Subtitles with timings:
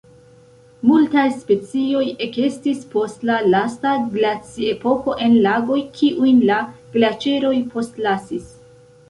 [0.91, 6.59] Multaj specioj ekestis post la lasta glaciepoko en lagoj kiujn la
[6.99, 8.51] glaĉeroj postlasis.